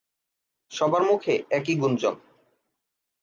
সবার 0.71 1.03
মুখে 1.03 1.33
একই 1.49 1.75
গুঞ্জন। 1.75 2.15